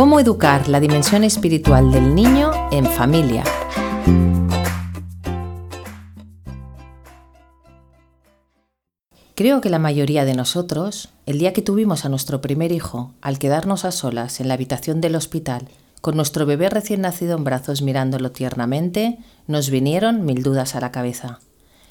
[0.00, 3.44] ¿Cómo educar la dimensión espiritual del niño en familia?
[9.34, 13.38] Creo que la mayoría de nosotros, el día que tuvimos a nuestro primer hijo, al
[13.38, 15.68] quedarnos a solas en la habitación del hospital,
[16.00, 20.92] con nuestro bebé recién nacido en brazos mirándolo tiernamente, nos vinieron mil dudas a la
[20.92, 21.40] cabeza.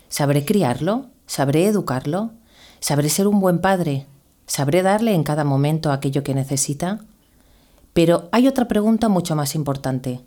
[0.08, 1.06] ¿Sabré criarlo?
[1.28, 2.32] ¿Sabré educarlo?
[2.80, 4.08] ¿Sabré ser un buen padre?
[4.48, 7.02] ¿Sabré darle en cada momento aquello que necesita?
[7.94, 10.22] Pero hay otra pregunta mucho más importante.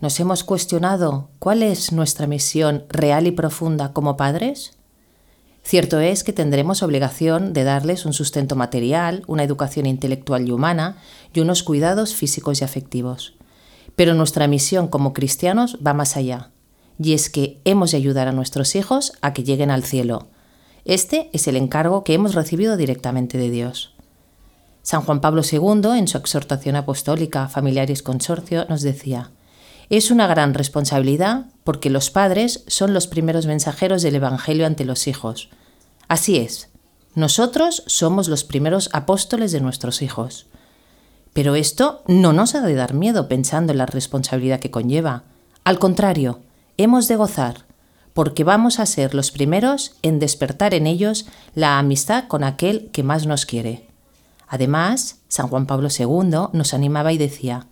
[0.00, 4.78] ¿Nos hemos cuestionado cuál es nuestra misión real y profunda como padres?
[5.64, 10.96] Cierto es que tendremos obligación de darles un sustento material, una educación intelectual y humana
[11.34, 13.34] y unos cuidados físicos y afectivos.
[13.96, 16.52] Pero nuestra misión como cristianos va más allá,
[16.98, 20.28] y es que hemos de ayudar a nuestros hijos a que lleguen al cielo.
[20.84, 23.94] Este es el encargo que hemos recibido directamente de Dios.
[24.88, 29.32] San Juan Pablo II, en su exhortación apostólica Familiaris Consorcio, nos decía,
[29.90, 35.06] es una gran responsabilidad porque los padres son los primeros mensajeros del Evangelio ante los
[35.06, 35.50] hijos.
[36.08, 36.70] Así es,
[37.14, 40.46] nosotros somos los primeros apóstoles de nuestros hijos.
[41.34, 45.24] Pero esto no nos ha de dar miedo pensando en la responsabilidad que conlleva.
[45.64, 46.40] Al contrario,
[46.78, 47.66] hemos de gozar,
[48.14, 53.02] porque vamos a ser los primeros en despertar en ellos la amistad con aquel que
[53.02, 53.87] más nos quiere.
[54.48, 57.66] Además, San Juan Pablo II nos animaba y decía,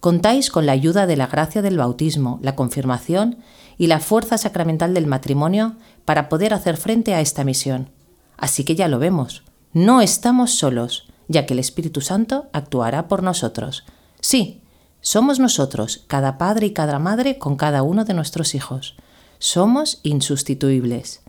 [0.00, 3.38] Contáis con la ayuda de la gracia del bautismo, la confirmación
[3.78, 7.90] y la fuerza sacramental del matrimonio para poder hacer frente a esta misión.
[8.36, 13.22] Así que ya lo vemos, no estamos solos, ya que el Espíritu Santo actuará por
[13.22, 13.84] nosotros.
[14.20, 14.60] Sí,
[15.00, 18.96] somos nosotros, cada padre y cada madre con cada uno de nuestros hijos.
[19.38, 21.21] Somos insustituibles,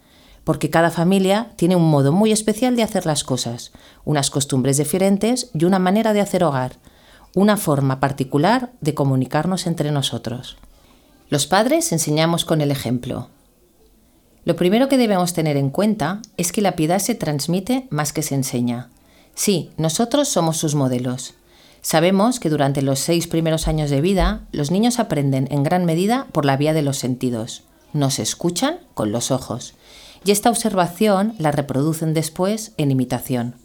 [0.43, 3.71] porque cada familia tiene un modo muy especial de hacer las cosas,
[4.05, 6.77] unas costumbres diferentes y una manera de hacer hogar,
[7.35, 10.57] una forma particular de comunicarnos entre nosotros.
[11.29, 13.29] Los padres enseñamos con el ejemplo.
[14.45, 18.21] Lo primero que debemos tener en cuenta es que la piedad se transmite más que
[18.21, 18.89] se enseña.
[19.35, 21.33] Sí, nosotros somos sus modelos.
[21.81, 26.27] Sabemos que durante los seis primeros años de vida los niños aprenden en gran medida
[26.31, 27.63] por la vía de los sentidos.
[27.93, 29.75] Nos escuchan con los ojos.
[30.25, 33.55] Y esta observación la reproducen después en imitación.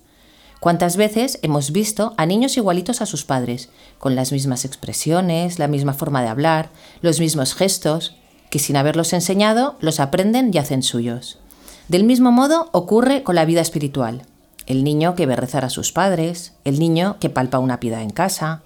[0.61, 5.69] ¿Cuántas veces hemos visto a niños igualitos a sus padres, con las mismas expresiones, la
[5.69, 6.71] misma forma de hablar,
[7.01, 8.17] los mismos gestos,
[8.51, 11.39] que sin haberlos enseñado los aprenden y hacen suyos?
[11.87, 14.23] Del mismo modo ocurre con la vida espiritual.
[14.67, 18.11] El niño que ve rezar a sus padres, el niño que palpa una piedad en
[18.11, 18.63] casa,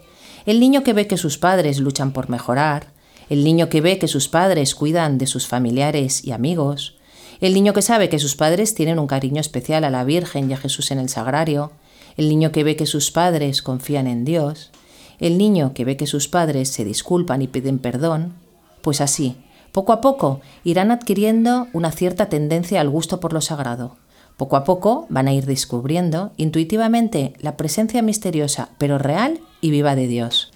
[0.47, 2.87] el niño que ve que sus padres luchan por mejorar,
[3.29, 6.97] el niño que ve que sus padres cuidan de sus familiares y amigos,
[7.43, 10.55] el niño que sabe que sus padres tienen un cariño especial a la Virgen y
[10.55, 11.73] a Jesús en el sagrario,
[12.17, 14.71] el niño que ve que sus padres confían en Dios,
[15.19, 18.35] el niño que ve que sus padres se disculpan y piden perdón,
[18.81, 19.37] pues así,
[19.73, 23.97] poco a poco irán adquiriendo una cierta tendencia al gusto por lo sagrado.
[24.37, 29.97] Poco a poco van a ir descubriendo intuitivamente la presencia misteriosa, pero real y viva
[29.97, 30.53] de Dios.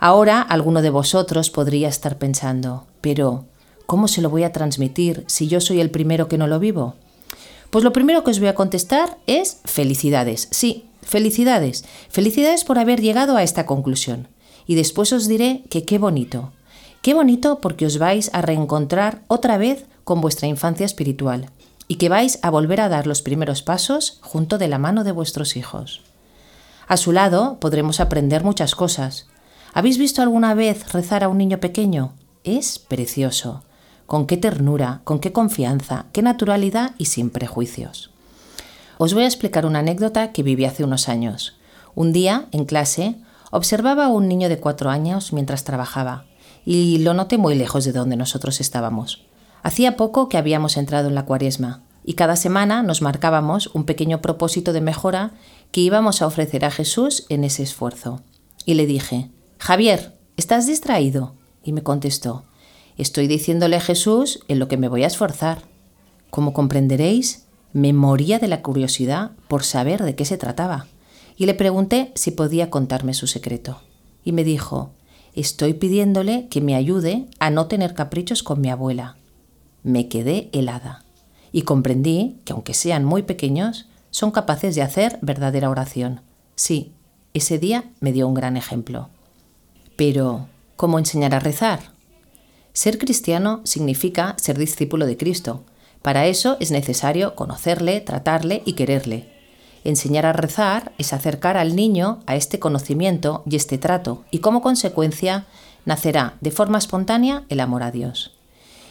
[0.00, 3.44] Ahora alguno de vosotros podría estar pensando, pero
[3.86, 6.94] ¿cómo se lo voy a transmitir si yo soy el primero que no lo vivo?
[7.70, 10.48] Pues lo primero que os voy a contestar es felicidades.
[10.52, 11.84] Sí, felicidades.
[12.08, 14.28] Felicidades por haber llegado a esta conclusión.
[14.66, 16.52] Y después os diré que qué bonito.
[17.02, 21.50] Qué bonito porque os vais a reencontrar otra vez con vuestra infancia espiritual
[21.88, 25.12] y que vais a volver a dar los primeros pasos junto de la mano de
[25.12, 26.02] vuestros hijos.
[26.86, 29.26] A su lado podremos aprender muchas cosas.
[29.72, 32.14] ¿Habéis visto alguna vez rezar a un niño pequeño?
[32.44, 33.64] Es precioso
[34.14, 38.12] con qué ternura, con qué confianza, qué naturalidad y sin prejuicios.
[38.96, 41.56] Os voy a explicar una anécdota que viví hace unos años.
[41.96, 43.16] Un día, en clase,
[43.50, 46.26] observaba a un niño de cuatro años mientras trabajaba,
[46.64, 49.24] y lo noté muy lejos de donde nosotros estábamos.
[49.64, 54.22] Hacía poco que habíamos entrado en la cuaresma, y cada semana nos marcábamos un pequeño
[54.22, 55.32] propósito de mejora
[55.72, 58.22] que íbamos a ofrecer a Jesús en ese esfuerzo.
[58.64, 61.34] Y le dije, Javier, ¿estás distraído?
[61.64, 62.44] Y me contestó,
[62.96, 65.62] Estoy diciéndole a Jesús en lo que me voy a esforzar.
[66.30, 70.86] Como comprenderéis, me moría de la curiosidad por saber de qué se trataba,
[71.36, 73.80] y le pregunté si podía contarme su secreto.
[74.24, 74.90] Y me dijo,
[75.34, 79.16] estoy pidiéndole que me ayude a no tener caprichos con mi abuela.
[79.82, 81.04] Me quedé helada,
[81.50, 86.20] y comprendí que aunque sean muy pequeños, son capaces de hacer verdadera oración.
[86.54, 86.92] Sí,
[87.32, 89.08] ese día me dio un gran ejemplo.
[89.96, 90.46] Pero,
[90.76, 91.93] ¿cómo enseñar a rezar?
[92.74, 95.62] Ser cristiano significa ser discípulo de Cristo.
[96.02, 99.28] Para eso es necesario conocerle, tratarle y quererle.
[99.84, 104.60] Enseñar a rezar es acercar al niño a este conocimiento y este trato, y como
[104.60, 105.46] consecuencia
[105.84, 108.32] nacerá de forma espontánea el amor a Dios.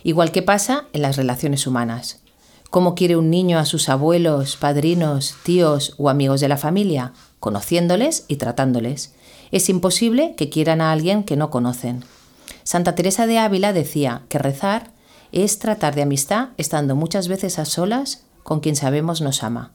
[0.03, 2.21] Igual que pasa en las relaciones humanas.
[2.69, 7.11] ¿Cómo quiere un niño a sus abuelos, padrinos, tíos o amigos de la familia?
[7.41, 9.13] Conociéndoles y tratándoles.
[9.51, 12.05] Es imposible que quieran a alguien que no conocen.
[12.63, 14.91] Santa Teresa de Ávila decía que rezar
[15.31, 19.73] es tratar de amistad estando muchas veces a solas con quien sabemos nos ama.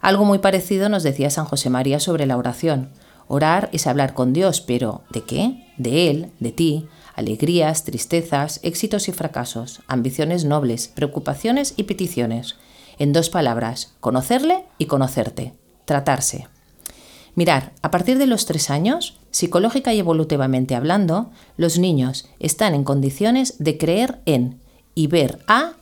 [0.00, 2.90] Algo muy parecido nos decía San José María sobre la oración.
[3.26, 5.66] Orar es hablar con Dios, pero ¿de qué?
[5.78, 12.56] De Él, de ti, alegrías, tristezas, éxitos y fracasos, ambiciones nobles, preocupaciones y peticiones.
[12.98, 15.54] En dos palabras, conocerle y conocerte,
[15.84, 16.48] tratarse.
[17.34, 22.84] Mirar, a partir de los tres años, psicológica y evolutivamente hablando, los niños están en
[22.84, 24.60] condiciones de creer en
[24.94, 25.72] y ver a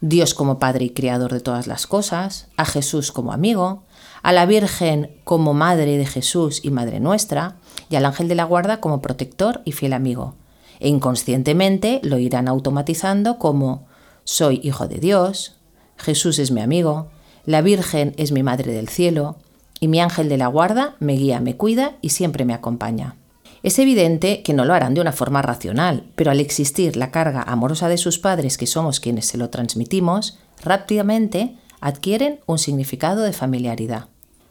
[0.00, 3.82] Dios como Padre y Creador de todas las cosas, a Jesús como amigo,
[4.22, 7.56] a la Virgen como Madre de Jesús y Madre nuestra,
[7.90, 10.36] y al ángel de la guarda como protector y fiel amigo.
[10.78, 13.88] E inconscientemente lo irán automatizando como
[14.22, 15.56] soy hijo de Dios,
[15.96, 17.08] Jesús es mi amigo,
[17.46, 19.38] la Virgen es mi Madre del cielo,
[19.82, 23.16] y mi ángel de la guarda me guía, me cuida y siempre me acompaña.
[23.64, 27.42] Es evidente que no lo harán de una forma racional, pero al existir la carga
[27.42, 33.32] amorosa de sus padres, que somos quienes se lo transmitimos, rápidamente adquieren un significado de
[33.32, 34.06] familiaridad.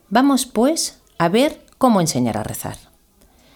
[0.09, 2.75] Vamos, pues, a ver cómo enseñar a rezar.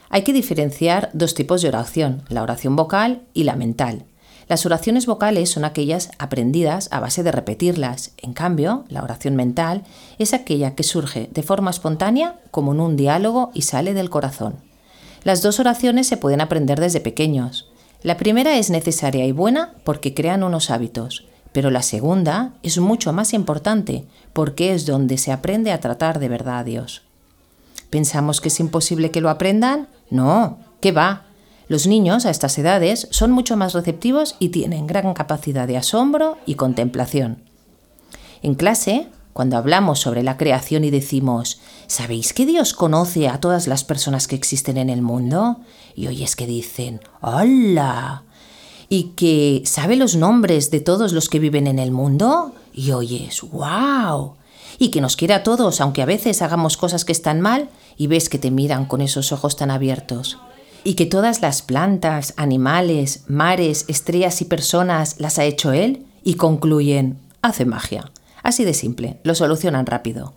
[0.08, 4.06] Hay que diferenciar dos tipos de oración, la oración vocal y la mental.
[4.48, 8.12] Las oraciones vocales son aquellas aprendidas a base de repetirlas.
[8.18, 9.84] En cambio, la oración mental
[10.20, 14.58] es aquella que surge de forma espontánea como en un diálogo y sale del corazón.
[15.24, 17.72] Las dos oraciones se pueden aprender desde pequeños.
[18.04, 23.14] La primera es necesaria y buena porque crean unos hábitos, pero la segunda es mucho
[23.14, 27.02] más importante porque es donde se aprende a tratar de verdad a Dios.
[27.90, 29.88] ¿Pensamos que es imposible que lo aprendan?
[30.12, 31.25] No, ¿qué va?
[31.68, 36.38] Los niños a estas edades son mucho más receptivos y tienen gran capacidad de asombro
[36.46, 37.44] y contemplación.
[38.44, 43.68] En clase cuando hablamos sobre la creación y decimos, ¿sabéis que Dios conoce a todas
[43.68, 45.58] las personas que existen en el mundo?
[45.94, 48.24] Y hoy es que dicen, ¡Hola!
[48.88, 52.54] Y que sabe los nombres de todos los que viven en el mundo?
[52.74, 54.36] Y oyes, ¡Wow!
[54.80, 58.08] Y que nos quiere a todos, aunque a veces hagamos cosas que están mal y
[58.08, 60.38] ves que te miran con esos ojos tan abiertos.
[60.88, 66.36] Y que todas las plantas, animales, mares, estrellas y personas las ha hecho Él y
[66.36, 68.12] concluyen, hace magia.
[68.44, 70.34] Así de simple, lo solucionan rápido.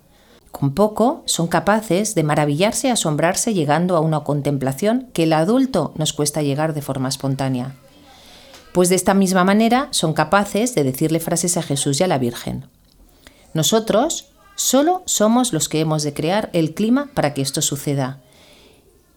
[0.50, 5.93] Con poco son capaces de maravillarse y asombrarse llegando a una contemplación que el adulto
[5.97, 7.75] nos cuesta llegar de forma espontánea.
[8.73, 12.17] Pues de esta misma manera son capaces de decirle frases a Jesús y a la
[12.17, 12.65] Virgen.
[13.53, 18.23] Nosotros solo somos los que hemos de crear el clima para que esto suceda.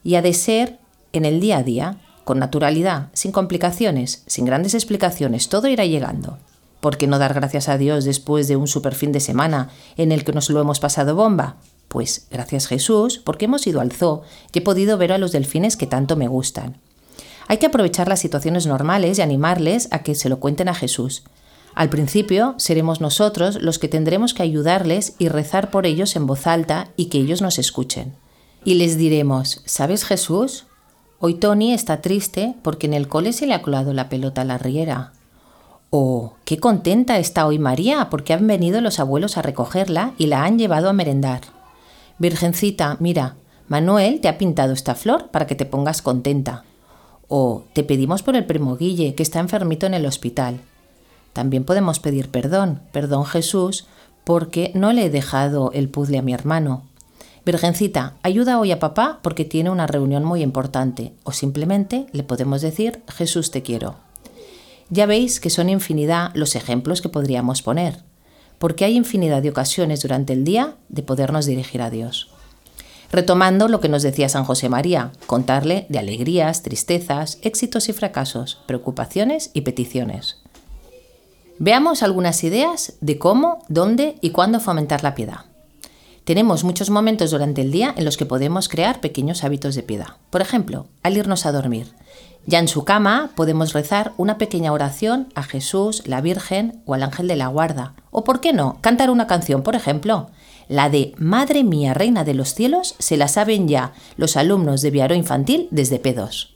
[0.03, 0.80] Y ha de ser
[1.13, 6.37] en el día a día, con naturalidad, sin complicaciones, sin grandes explicaciones, todo irá llegando.
[6.79, 10.11] ¿Por qué no dar gracias a Dios después de un super fin de semana en
[10.11, 11.57] el que nos lo hemos pasado bomba?
[11.87, 14.23] Pues gracias Jesús, porque hemos ido al zoo
[14.53, 16.77] y he podido ver a los delfines que tanto me gustan.
[17.47, 21.23] Hay que aprovechar las situaciones normales y animarles a que se lo cuenten a Jesús.
[21.75, 26.47] Al principio seremos nosotros los que tendremos que ayudarles y rezar por ellos en voz
[26.47, 28.15] alta y que ellos nos escuchen.
[28.63, 30.65] Y les diremos, ¿sabes Jesús?
[31.23, 34.45] Hoy Tony está triste porque en el cole se le ha colado la pelota a
[34.45, 35.13] la riera.
[35.91, 40.43] O qué contenta está hoy María porque han venido los abuelos a recogerla y la
[40.43, 41.41] han llevado a merendar.
[42.17, 43.35] Virgencita, mira,
[43.67, 46.63] Manuel te ha pintado esta flor para que te pongas contenta.
[47.27, 50.61] O te pedimos por el primo Guille, que está enfermito en el hospital.
[51.33, 53.85] También podemos pedir perdón, perdón Jesús,
[54.23, 56.81] porque no le he dejado el puzzle a mi hermano.
[57.43, 61.13] Virgencita, ayuda hoy a papá porque tiene una reunión muy importante.
[61.23, 63.95] O simplemente le podemos decir Jesús te quiero.
[64.89, 68.03] Ya veis que son infinidad los ejemplos que podríamos poner,
[68.59, 72.29] porque hay infinidad de ocasiones durante el día de podernos dirigir a Dios.
[73.11, 78.59] Retomando lo que nos decía San José María, contarle de alegrías, tristezas, éxitos y fracasos,
[78.67, 80.37] preocupaciones y peticiones.
[81.57, 85.50] Veamos algunas ideas de cómo, dónde y cuándo fomentar la piedad.
[86.23, 90.17] Tenemos muchos momentos durante el día en los que podemos crear pequeños hábitos de piedad.
[90.29, 91.95] Por ejemplo, al irnos a dormir,
[92.45, 97.03] ya en su cama podemos rezar una pequeña oración a Jesús, la Virgen o al
[97.03, 97.95] ángel de la guarda.
[98.11, 100.29] O, ¿por qué no?, cantar una canción, por ejemplo.
[100.67, 104.91] La de Madre mía, Reina de los cielos, se la saben ya los alumnos de
[104.91, 106.49] Viaro Infantil desde P2.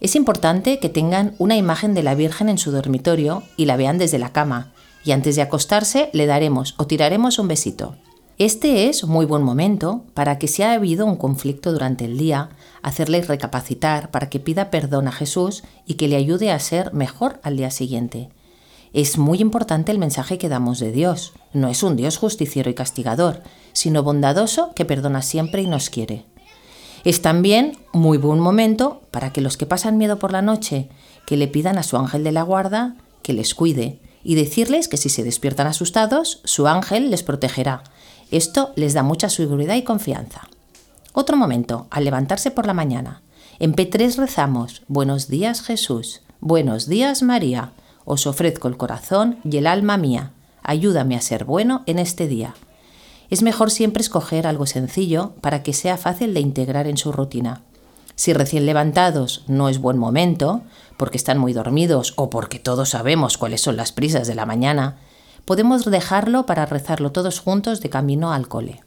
[0.00, 3.98] Es importante que tengan una imagen de la Virgen en su dormitorio y la vean
[3.98, 4.72] desde la cama,
[5.04, 7.96] y antes de acostarse le daremos o tiraremos un besito.
[8.38, 12.50] Este es muy buen momento para que si ha habido un conflicto durante el día,
[12.82, 17.40] hacerle recapacitar para que pida perdón a Jesús y que le ayude a ser mejor
[17.42, 18.28] al día siguiente.
[18.92, 21.32] Es muy importante el mensaje que damos de Dios.
[21.52, 23.42] No es un Dios justiciero y castigador,
[23.72, 26.24] sino bondadoso que perdona siempre y nos quiere.
[27.02, 30.90] Es también muy buen momento para que los que pasan miedo por la noche,
[31.26, 34.96] que le pidan a su ángel de la guarda que les cuide y decirles que
[34.96, 37.82] si se despiertan asustados, su ángel les protegerá
[38.30, 40.48] esto les da mucha seguridad y confianza.
[41.12, 43.22] Otro momento, al levantarse por la mañana.
[43.58, 47.72] En P3 rezamos, Buenos días Jesús, buenos días María,
[48.04, 50.32] os ofrezco el corazón y el alma mía,
[50.62, 52.54] ayúdame a ser bueno en este día.
[53.30, 57.62] Es mejor siempre escoger algo sencillo para que sea fácil de integrar en su rutina.
[58.14, 60.62] Si recién levantados no es buen momento,
[60.96, 64.96] porque están muy dormidos o porque todos sabemos cuáles son las prisas de la mañana,
[65.48, 68.82] podemos dejarlo para rezarlo todos juntos de camino al cole.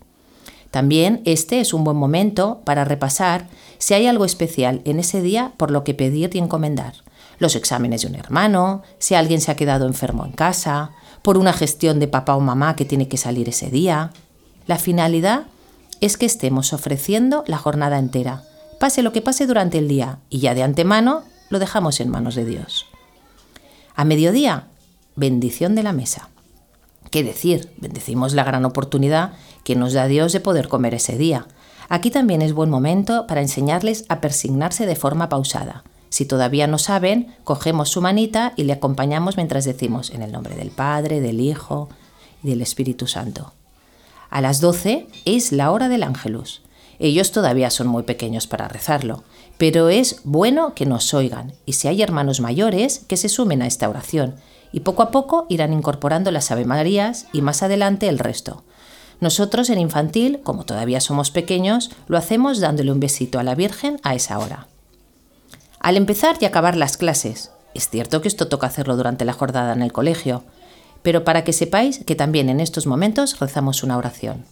[0.69, 3.47] También este es un buen momento para repasar
[3.79, 6.93] si hay algo especial en ese día por lo que pedir y encomendar.
[7.39, 10.91] Los exámenes de un hermano, si alguien se ha quedado enfermo en casa,
[11.23, 14.11] por una gestión de papá o mamá que tiene que salir ese día.
[14.67, 15.47] La finalidad
[15.99, 18.43] es que estemos ofreciendo la jornada entera,
[18.79, 22.35] pase lo que pase durante el día, y ya de antemano lo dejamos en manos
[22.35, 22.85] de Dios.
[23.95, 24.67] A mediodía,
[25.15, 26.29] bendición de la mesa.
[27.11, 27.69] ¿Qué decir?
[27.75, 29.33] Bendecimos la gran oportunidad
[29.65, 31.45] que nos da Dios de poder comer ese día.
[31.89, 35.83] Aquí también es buen momento para enseñarles a persignarse de forma pausada.
[36.07, 40.55] Si todavía no saben, cogemos su manita y le acompañamos mientras decimos en el nombre
[40.55, 41.89] del Padre, del Hijo
[42.43, 43.51] y del Espíritu Santo.
[44.29, 46.61] A las 12 es la hora del ángelus.
[46.97, 49.25] Ellos todavía son muy pequeños para rezarlo,
[49.57, 53.67] pero es bueno que nos oigan y si hay hermanos mayores, que se sumen a
[53.67, 54.35] esta oración
[54.71, 58.63] y poco a poco irán incorporando las Ave Marías y más adelante el resto.
[59.19, 63.99] Nosotros en infantil, como todavía somos pequeños, lo hacemos dándole un besito a la Virgen
[64.03, 64.67] a esa hora.
[65.79, 69.73] Al empezar y acabar las clases, es cierto que esto toca hacerlo durante la jornada
[69.73, 70.43] en el colegio,
[71.03, 74.45] pero para que sepáis que también en estos momentos rezamos una oración.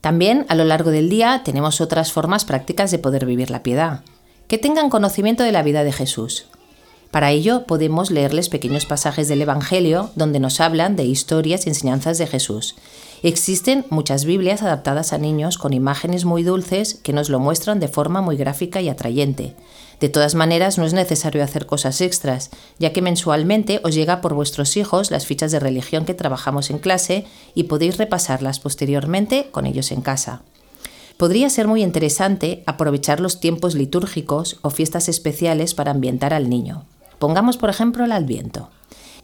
[0.00, 4.02] También a lo largo del día tenemos otras formas prácticas de poder vivir la piedad.
[4.46, 6.46] Que tengan conocimiento de la vida de Jesús,
[7.10, 12.18] para ello podemos leerles pequeños pasajes del Evangelio donde nos hablan de historias y enseñanzas
[12.18, 12.74] de Jesús.
[13.22, 17.88] Existen muchas Biblias adaptadas a niños con imágenes muy dulces que nos lo muestran de
[17.88, 19.54] forma muy gráfica y atrayente.
[20.00, 24.34] De todas maneras, no es necesario hacer cosas extras, ya que mensualmente os llega por
[24.34, 27.24] vuestros hijos las fichas de religión que trabajamos en clase
[27.54, 30.42] y podéis repasarlas posteriormente con ellos en casa.
[31.16, 36.84] Podría ser muy interesante aprovechar los tiempos litúrgicos o fiestas especiales para ambientar al niño.
[37.18, 38.70] Pongamos por ejemplo el Adviento.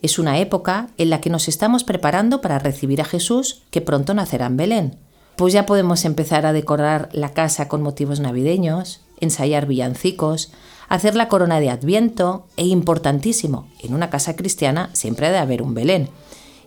[0.03, 4.15] Es una época en la que nos estamos preparando para recibir a Jesús que pronto
[4.15, 4.99] nacerá en Belén.
[5.37, 10.53] Pues ya podemos empezar a decorar la casa con motivos navideños, ensayar villancicos,
[10.89, 15.63] hacer la corona de Adviento e importantísimo, en una casa cristiana siempre ha de haber
[15.63, 16.09] un Belén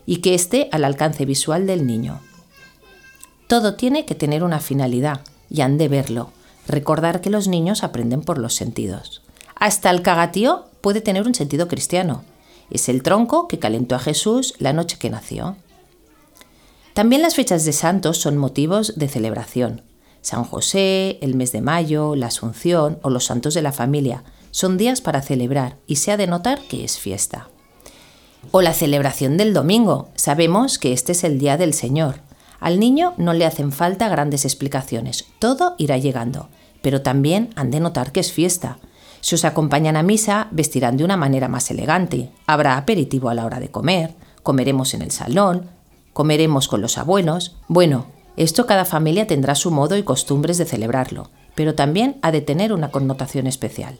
[0.06, 2.20] y que esté al alcance visual del niño.
[3.46, 5.20] Todo tiene que tener una finalidad
[5.50, 6.30] y han de verlo,
[6.66, 9.22] recordar que los niños aprenden por los sentidos.
[9.54, 12.24] Hasta el cagatío puede tener un sentido cristiano.
[12.70, 15.58] Es el tronco que calentó a Jesús la noche que nació.
[16.94, 19.82] También las fechas de santos son motivos de celebración.
[20.22, 24.78] San José, el mes de mayo, la Asunción o los santos de la familia son
[24.78, 27.50] días para celebrar y se ha de notar que es fiesta.
[28.50, 30.08] O la celebración del domingo.
[30.14, 32.22] Sabemos que este es el día del Señor.
[32.60, 36.48] Al niño no le hacen falta grandes explicaciones, todo irá llegando,
[36.80, 38.78] pero también han de notar que es fiesta,
[39.20, 42.30] si os acompañan a misa, vestirán de una manera más elegante.
[42.46, 45.70] Habrá aperitivo a la hora de comer, comeremos en el salón,
[46.12, 47.56] comeremos con los abuelos.
[47.68, 48.06] Bueno,
[48.36, 52.72] esto cada familia tendrá su modo y costumbres de celebrarlo, pero también ha de tener
[52.72, 53.98] una connotación especial.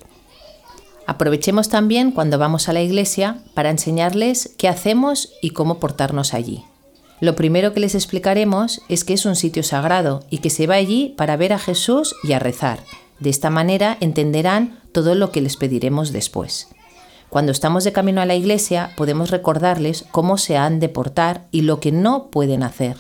[1.06, 6.64] Aprovechemos también cuando vamos a la iglesia para enseñarles qué hacemos y cómo portarnos allí.
[7.20, 10.76] Lo primero que les explicaremos es que es un sitio sagrado y que se va
[10.76, 12.80] allí para ver a Jesús y a rezar,
[13.20, 16.68] de esta manera entenderán todo lo que les pediremos después.
[17.28, 21.62] Cuando estamos de camino a la iglesia podemos recordarles cómo se han de portar y
[21.62, 22.96] lo que no pueden hacer,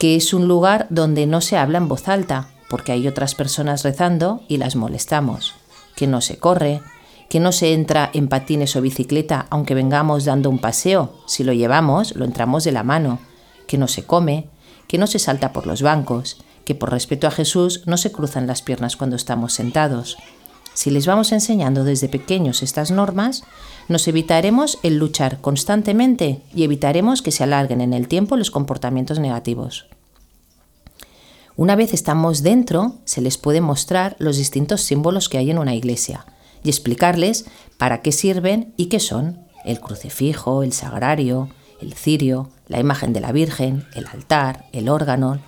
[0.00, 3.84] que es un lugar donde no se habla en voz alta, porque hay otras personas
[3.84, 5.54] rezando y las molestamos,
[5.94, 6.80] que no se corre,
[7.28, 11.52] que no se entra en patines o bicicleta aunque vengamos dando un paseo, si lo
[11.52, 13.20] llevamos lo entramos de la mano,
[13.68, 14.48] que no se come,
[14.88, 18.46] que no se salta por los bancos, que por respeto a Jesús no se cruzan
[18.46, 20.16] las piernas cuando estamos sentados.
[20.74, 23.44] Si les vamos enseñando desde pequeños estas normas,
[23.88, 29.18] nos evitaremos el luchar constantemente y evitaremos que se alarguen en el tiempo los comportamientos
[29.18, 29.86] negativos.
[31.56, 35.74] Una vez estamos dentro, se les puede mostrar los distintos símbolos que hay en una
[35.74, 36.24] iglesia
[36.64, 37.44] y explicarles
[37.76, 41.50] para qué sirven y qué son el crucifijo, el sagrario,
[41.80, 45.40] el cirio, la imagen de la Virgen, el altar, el órgano.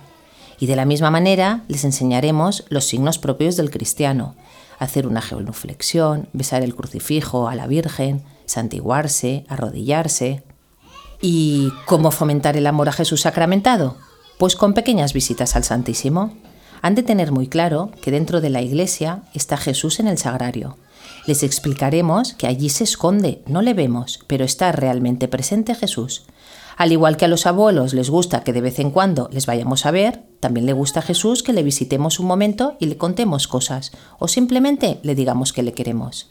[0.59, 4.35] Y de la misma manera les enseñaremos los signos propios del cristiano,
[4.79, 10.43] hacer una genuflexión, besar el crucifijo a la Virgen, santiguarse, arrodillarse.
[11.21, 13.97] ¿Y cómo fomentar el amor a Jesús sacramentado?
[14.37, 16.33] Pues con pequeñas visitas al Santísimo.
[16.81, 20.77] Han de tener muy claro que dentro de la iglesia está Jesús en el sagrario.
[21.25, 26.25] Les explicaremos que allí se esconde, no le vemos, pero está realmente presente Jesús.
[26.77, 29.85] Al igual que a los abuelos les gusta que de vez en cuando les vayamos
[29.85, 33.47] a ver, también le gusta a Jesús que le visitemos un momento y le contemos
[33.47, 36.27] cosas, o simplemente le digamos que le queremos.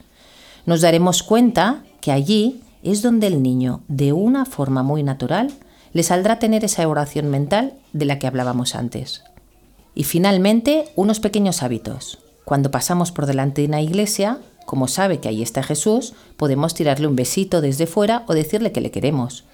[0.65, 5.51] Nos daremos cuenta que allí es donde el niño, de una forma muy natural,
[5.93, 9.23] le saldrá tener esa oración mental de la que hablábamos antes.
[9.95, 12.19] Y finalmente, unos pequeños hábitos.
[12.43, 17.07] Cuando pasamos por delante de una iglesia, como sabe que ahí está Jesús, podemos tirarle
[17.07, 19.45] un besito desde fuera o decirle que le queremos.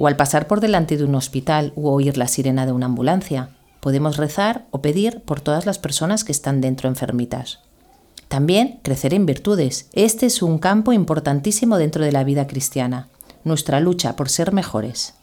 [0.00, 3.50] O al pasar por delante de un hospital u oír la sirena de una ambulancia,
[3.80, 7.58] podemos rezar o pedir por todas las personas que están dentro enfermitas.
[8.28, 9.88] También crecer en virtudes.
[9.92, 13.08] Este es un campo importantísimo dentro de la vida cristiana,
[13.42, 15.14] nuestra lucha por ser mejores.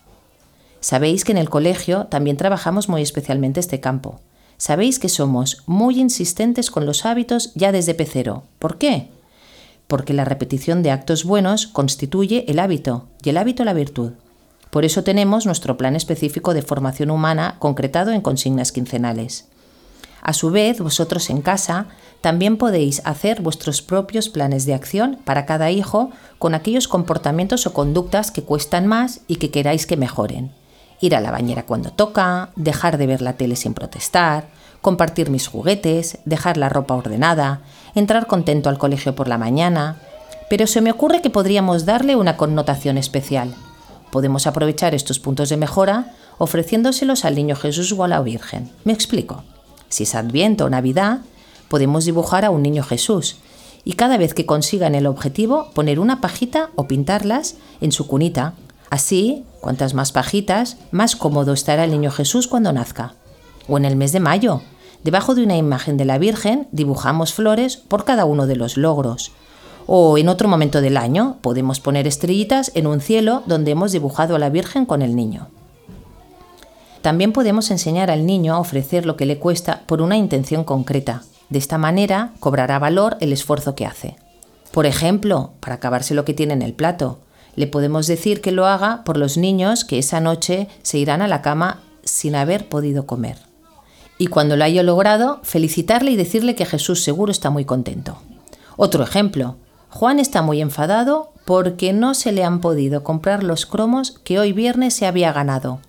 [0.81, 4.19] Sabéis que en el colegio también trabajamos muy especialmente este campo.
[4.57, 8.43] Sabéis que somos muy insistentes con los hábitos ya desde pecero.
[8.59, 9.09] ¿Por qué?
[9.87, 14.11] Porque la repetición de actos buenos constituye el hábito y el hábito la virtud.
[14.75, 19.47] Por eso tenemos nuestro plan específico de formación humana concretado en consignas quincenales.
[20.21, 21.85] A su vez, vosotros en casa
[22.19, 27.71] también podéis hacer vuestros propios planes de acción para cada hijo con aquellos comportamientos o
[27.71, 30.51] conductas que cuestan más y que queráis que mejoren
[30.99, 34.49] ir a la bañera cuando toca, dejar de ver la tele sin protestar,
[34.81, 37.61] compartir mis juguetes, dejar la ropa ordenada,
[37.95, 40.01] entrar contento al colegio por la mañana.
[40.49, 43.55] Pero se me ocurre que podríamos darle una connotación especial.
[44.15, 48.71] Podemos aprovechar estos puntos de mejora ofreciéndoselos al niño Jesús o a la Virgen.
[48.85, 49.43] Me explico.
[49.89, 51.19] Si es Adviento o Navidad,
[51.67, 53.35] podemos dibujar a un niño Jesús
[53.83, 58.53] y cada vez que consigan el objetivo poner una pajita o pintarlas en su cunita
[58.89, 63.15] Así, cuantas más pajitas, más cómodo estará el niño Jesús cuando nazca.
[63.67, 64.61] O en el mes de mayo,
[65.03, 69.33] debajo de una imagen de la Virgen dibujamos flores por cada uno de los logros.
[69.87, 74.35] O en otro momento del año podemos poner estrellitas en un cielo donde hemos dibujado
[74.35, 75.47] a la Virgen con el niño.
[77.01, 81.21] También podemos enseñar al niño a ofrecer lo que le cuesta por una intención concreta.
[81.49, 84.15] De esta manera cobrará valor el esfuerzo que hace.
[84.71, 87.19] Por ejemplo, para acabarse lo que tiene en el plato,
[87.55, 91.27] le podemos decir que lo haga por los niños que esa noche se irán a
[91.27, 93.37] la cama sin haber podido comer.
[94.17, 98.17] Y cuando lo haya logrado, felicitarle y decirle que Jesús seguro está muy contento.
[98.77, 99.57] Otro ejemplo,
[99.95, 104.51] Juan está muy enfadado porque no se le han podido comprar los cromos que hoy
[104.51, 105.79] viernes se había ganado.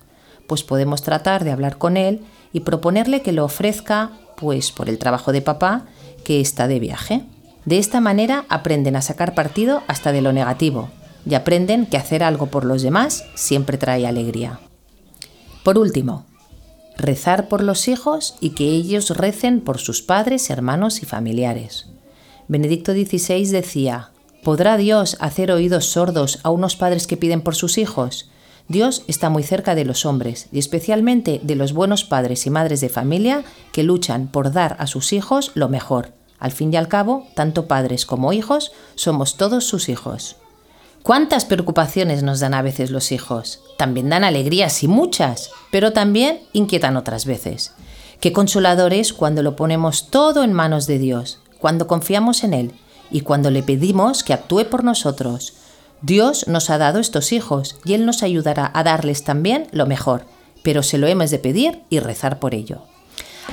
[0.47, 2.21] Pues podemos tratar de hablar con él
[2.53, 5.87] y proponerle que lo ofrezca, pues por el trabajo de papá,
[6.23, 7.25] que está de viaje.
[7.65, 10.87] De esta manera aprenden a sacar partido hasta de lo negativo,
[11.29, 14.61] y aprenden que hacer algo por los demás siempre trae alegría.
[15.65, 16.25] Por último,
[16.95, 21.87] rezar por los hijos y que ellos recen por sus padres, hermanos y familiares.
[22.49, 27.77] Benedicto XVI decía, ¿podrá Dios hacer oídos sordos a unos padres que piden por sus
[27.77, 28.29] hijos?
[28.69, 32.79] Dios está muy cerca de los hombres y especialmente de los buenos padres y madres
[32.79, 36.13] de familia que luchan por dar a sus hijos lo mejor.
[36.39, 40.37] Al fin y al cabo, tanto padres como hijos somos todos sus hijos.
[41.03, 43.61] ¿Cuántas preocupaciones nos dan a veces los hijos?
[43.77, 47.73] También dan alegrías y muchas, pero también inquietan otras veces.
[48.21, 52.73] Qué consolador es cuando lo ponemos todo en manos de Dios, cuando confiamos en Él
[53.11, 55.53] y cuando le pedimos que actúe por nosotros.
[56.01, 60.25] Dios nos ha dado estos hijos y Él nos ayudará a darles también lo mejor,
[60.63, 62.83] pero se lo hemos de pedir y rezar por ello.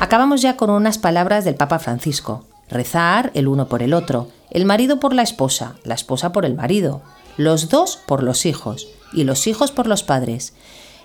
[0.00, 2.44] Acabamos ya con unas palabras del Papa Francisco.
[2.68, 6.54] Rezar el uno por el otro, el marido por la esposa, la esposa por el
[6.54, 7.02] marido,
[7.36, 10.54] los dos por los hijos y los hijos por los padres.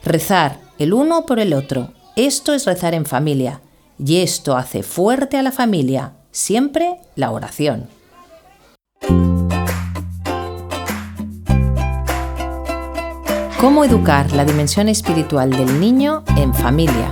[0.04, 1.94] Rezar el uno por el otro.
[2.16, 3.62] Esto es rezar en familia
[4.04, 7.88] y esto hace fuerte a la familia, siempre la oración.
[13.60, 17.12] ¿Cómo educar la dimensión espiritual del niño en familia?